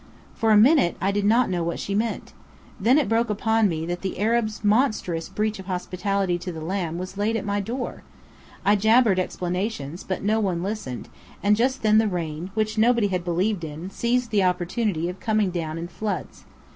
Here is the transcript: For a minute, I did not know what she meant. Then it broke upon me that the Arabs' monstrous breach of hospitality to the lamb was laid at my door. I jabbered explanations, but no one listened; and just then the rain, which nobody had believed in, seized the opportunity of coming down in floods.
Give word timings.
For 0.33 0.49
a 0.49 0.57
minute, 0.57 0.97
I 0.99 1.11
did 1.11 1.25
not 1.25 1.47
know 1.51 1.63
what 1.63 1.79
she 1.79 1.93
meant. 1.93 2.33
Then 2.79 2.97
it 2.97 3.07
broke 3.07 3.29
upon 3.29 3.69
me 3.69 3.85
that 3.85 4.01
the 4.01 4.17
Arabs' 4.19 4.63
monstrous 4.63 5.29
breach 5.29 5.59
of 5.59 5.67
hospitality 5.67 6.39
to 6.39 6.51
the 6.51 6.59
lamb 6.59 6.97
was 6.97 7.17
laid 7.19 7.37
at 7.37 7.45
my 7.45 7.59
door. 7.61 8.01
I 8.65 8.75
jabbered 8.75 9.19
explanations, 9.19 10.03
but 10.03 10.23
no 10.23 10.39
one 10.39 10.63
listened; 10.63 11.07
and 11.43 11.55
just 11.55 11.83
then 11.83 11.99
the 11.99 12.07
rain, 12.07 12.49
which 12.55 12.79
nobody 12.79 13.09
had 13.09 13.23
believed 13.23 13.63
in, 13.63 13.91
seized 13.91 14.31
the 14.31 14.43
opportunity 14.43 15.07
of 15.07 15.19
coming 15.19 15.51
down 15.51 15.77
in 15.77 15.87
floods. 15.87 16.45